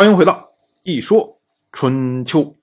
[0.00, 1.42] 欢迎回到一说
[1.72, 2.56] 春秋。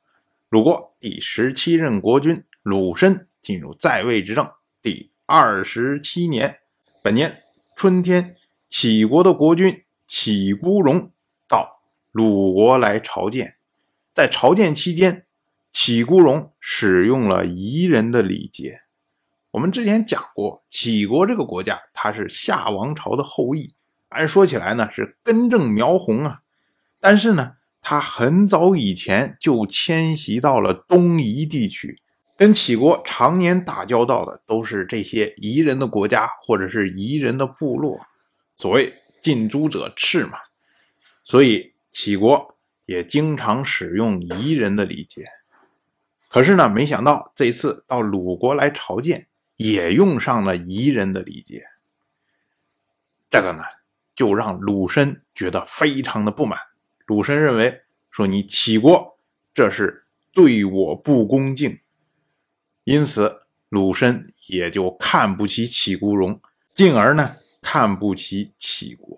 [0.49, 4.49] 鲁国第十七任国君鲁申进入在位执政
[4.81, 6.57] 第二十七年，
[7.03, 7.43] 本年
[7.75, 8.35] 春天，
[8.69, 11.11] 齐国的国君齐孤荣
[11.47, 13.57] 到鲁国来朝见。
[14.15, 15.27] 在朝见期间，
[15.71, 18.81] 齐孤荣使用了夷人的礼节。
[19.51, 23.75] 我们之前讲过，齐国这个国家，它是夏王朝的后裔，
[24.09, 26.41] 按说起来呢是根正苗红啊。
[26.99, 32.01] 但是呢，他很早以前就迁徙到了东夷地区，
[32.35, 37.99] 跟齐国常年打交道的都是这些夷人的国家或者是夷人的部落。
[38.55, 40.39] 所谓近朱者赤嘛，
[41.23, 45.25] 所以齐国也经常使用夷人的礼节。
[46.29, 51.63] 可是呢，没想到这次到鲁国来朝见，也用上了夷人的礼节。
[53.29, 53.63] 这个呢，
[54.15, 56.59] 就让鲁申觉得非常的不满。
[57.07, 59.17] 鲁申认为，说你齐国
[59.53, 61.79] 这是对我不恭敬，
[62.83, 66.41] 因此鲁申也就看不起齐孤荣，
[66.75, 69.17] 进而呢看不起齐国。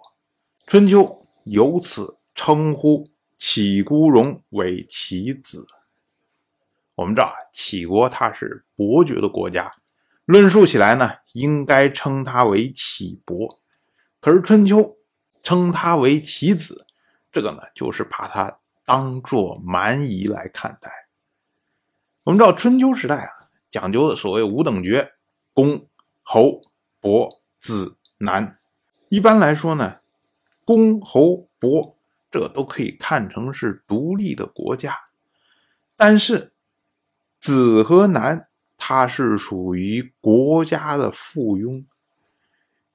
[0.68, 3.04] 春秋由此称呼
[3.40, 5.66] 齐孤荣为齐子。
[6.94, 9.72] 我们知道，齐国它是伯爵的国家，
[10.26, 13.60] 论述起来呢，应该称他为齐伯，
[14.22, 15.00] 可是春秋
[15.42, 16.86] 称他为齐子。
[17.40, 20.92] 这个呢，就是把它当做蛮夷来看待。
[22.24, 23.32] 我们知道春秋时代啊，
[23.72, 25.14] 讲究的所谓五等爵，
[25.54, 25.88] 公、
[26.22, 26.60] 侯、
[27.00, 28.60] 伯、子、男。
[29.08, 30.00] 一般来说呢，
[30.66, 31.98] 公、侯、伯
[32.30, 34.98] 这都可以看成是独立的国家，
[35.96, 36.52] 但是
[37.40, 41.86] 子和男，它是属于国家的附庸。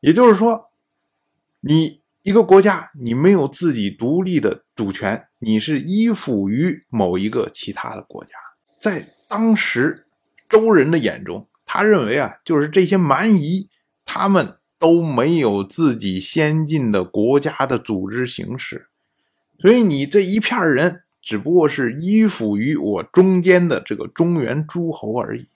[0.00, 0.70] 也就是说，
[1.60, 2.03] 你。
[2.24, 8.30] 一个国家，你没有自己独立的主权，你是依附于某一个其他的国家。
[8.80, 10.06] 在当时
[10.48, 13.68] 周人的眼中，他认为啊，就是这些蛮夷，
[14.06, 18.86] 他们都没有自己先进的国家的组织形式，
[19.58, 25.46] 所以你这一片人只不过是依附于我中间的这个中原诸侯而已。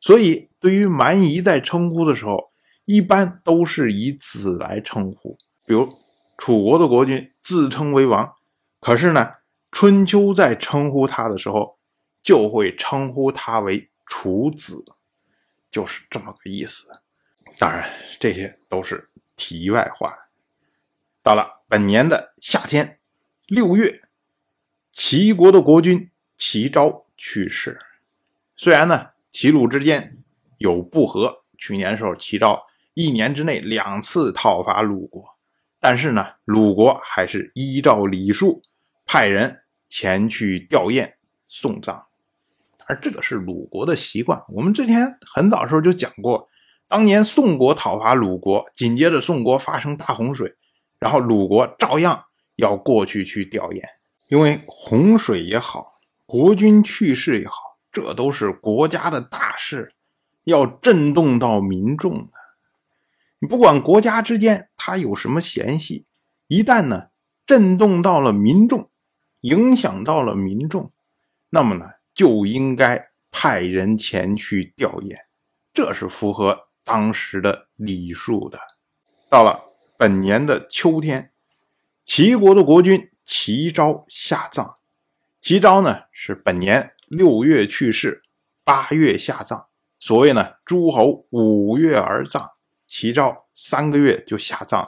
[0.00, 2.50] 所以，对于蛮夷在称呼的时候，
[2.86, 5.36] 一般都是以子来称呼。
[5.68, 5.98] 比如
[6.38, 8.34] 楚国的国君自称为王，
[8.80, 9.34] 可是呢，
[9.70, 11.78] 春秋在称呼他的时候，
[12.22, 14.82] 就会称呼他为楚子，
[15.70, 17.02] 就是这么个意思。
[17.58, 17.86] 当然，
[18.18, 20.16] 这些都是题外话。
[21.22, 22.98] 到了本年的夏天，
[23.46, 24.04] 六月，
[24.90, 27.78] 齐国的国君齐昭去世。
[28.56, 30.16] 虽然呢，齐鲁之间
[30.56, 32.58] 有不和，去年时候齐昭
[32.94, 35.36] 一年之内两次讨伐鲁国。
[35.80, 38.62] 但是呢，鲁国还是依照礼数
[39.06, 41.12] 派人前去吊唁
[41.46, 42.04] 送葬，
[42.86, 44.42] 而这个是鲁国的习惯。
[44.48, 46.48] 我们之前很早时候就讲过，
[46.88, 50.52] 当年宋国讨伐鲁国，紧接着宋国发生大洪水，
[50.98, 52.24] 然后鲁国照样
[52.56, 53.80] 要过去去吊唁，
[54.28, 55.94] 因为洪水也好，
[56.26, 57.54] 国君去世也好，
[57.92, 59.92] 这都是国家的大事，
[60.44, 62.37] 要震动到民众的。
[63.40, 66.04] 你不管国家之间他有什么嫌隙，
[66.48, 67.08] 一旦呢
[67.46, 68.90] 震动到了民众，
[69.42, 70.90] 影响到了民众，
[71.50, 75.14] 那么呢就应该派人前去吊唁，
[75.72, 78.58] 这是符合当时的礼数的。
[79.28, 79.66] 到了
[79.96, 81.30] 本年的秋天，
[82.02, 84.74] 齐国的国君齐昭下葬。
[85.40, 88.22] 齐昭呢是本年六月去世，
[88.64, 89.66] 八月下葬。
[90.00, 92.50] 所谓呢诸侯五月而葬。
[92.88, 94.84] 齐昭三个月就下葬，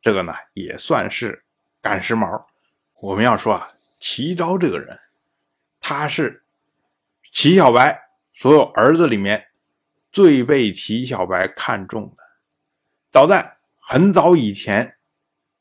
[0.00, 1.44] 这个呢也算是
[1.82, 2.46] 赶时髦。
[3.02, 3.68] 我们要说啊，
[3.98, 4.98] 齐昭这个人，
[5.78, 6.42] 他是
[7.30, 9.48] 齐小白所有儿子里面
[10.10, 12.24] 最被齐小白看重的。
[13.12, 14.96] 早在很早以前，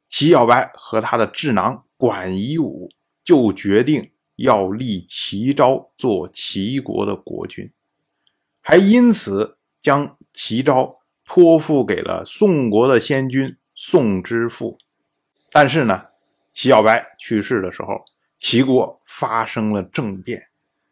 [0.08, 2.90] 齐小白和他的智囊管夷吾
[3.26, 7.70] 就决定要立齐昭做齐国的国君，
[8.62, 11.03] 还因此将齐昭。
[11.26, 14.78] 托付给了宋国的先君宋之父，
[15.52, 16.08] 但是呢，
[16.52, 18.04] 齐小白去世的时候，
[18.38, 20.50] 齐国发生了政变，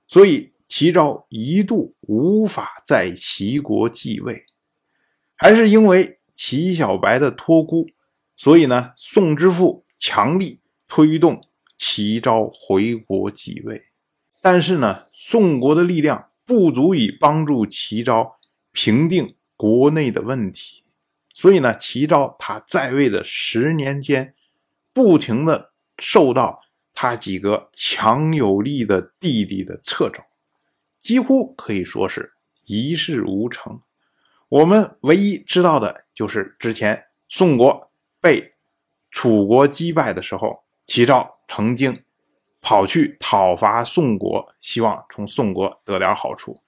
[0.07, 4.45] 所以齐昭一度无法在齐国继位。
[5.35, 7.87] 还是因为齐小白的托孤，
[8.37, 11.43] 所以呢，宋之父强力推动
[11.77, 13.83] 齐昭回国继位。
[14.41, 18.39] 但是呢，宋国的力量不足以帮助齐昭
[18.71, 19.35] 平定。
[19.61, 20.81] 国内的问题，
[21.35, 24.33] 所以呢，齐昭他在位的十年间，
[24.91, 26.63] 不停的受到
[26.95, 30.23] 他几个强有力的弟弟的掣肘，
[30.97, 32.33] 几乎可以说是
[32.65, 33.79] 一事无成。
[34.49, 38.55] 我们唯一知道的就是之前宋国被
[39.11, 42.03] 楚国击败的时候，齐昭曾经
[42.61, 46.63] 跑去讨伐宋国，希望从宋国得点好处。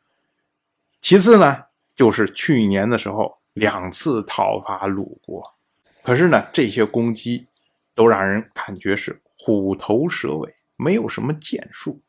[1.02, 1.64] 其次呢，
[1.96, 5.44] 就是去年的时候两次讨伐鲁国，
[6.02, 7.48] 可是呢，这些攻击
[7.94, 12.02] 都让人感觉是虎头蛇尾，没有什么建树。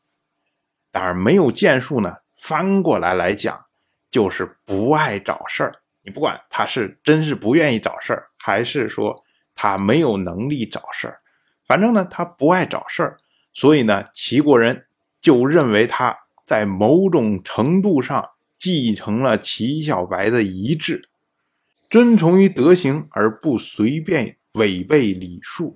[0.91, 3.63] 当然，没有建树呢，翻过来来讲，
[4.09, 5.75] 就是不爱找事儿。
[6.01, 9.15] 你不管他是真是不愿意找事儿，还是说
[9.53, 11.19] 他没有能力找事儿，
[11.67, 13.17] 反正呢，他不爱找事儿，
[13.53, 14.87] 所以呢，齐国人
[15.19, 18.31] 就认为他在某种程度上。
[18.65, 21.07] 继承了齐小白的遗志，
[21.87, 25.75] 遵从于德行而不随便违背礼数，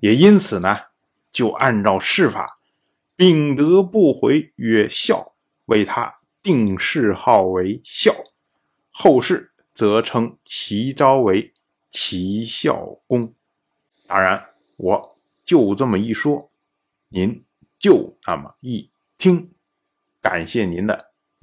[0.00, 0.76] 也因此呢，
[1.30, 2.58] 就按照世法，
[3.14, 8.12] 秉德不回曰孝，为他定谥号为孝，
[8.90, 11.54] 后世则称齐昭为
[11.92, 13.32] 齐孝公。
[14.08, 16.50] 当然，我就这么一说，
[17.10, 17.44] 您
[17.78, 19.52] 就那么一听，
[20.20, 21.12] 感谢您的。